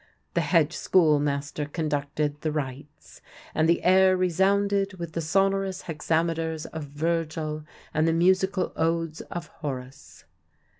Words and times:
The 0.33 0.41
hedge 0.41 0.73
schoolmaster 0.75 1.65
conducted 1.67 2.41
the 2.41 2.51
rites, 2.51 3.21
and 3.53 3.69
the 3.69 3.83
air 3.83 4.17
resounded 4.17 4.95
with 4.95 5.13
the 5.13 5.21
sonorous 5.21 5.83
hexameters 5.83 6.65
of 6.65 6.85
Virgil 6.85 7.63
and 7.93 8.07
the 8.07 8.11
musical 8.13 8.73
odes 8.75 9.21
of 9.29 9.45
Horace. 9.61 10.23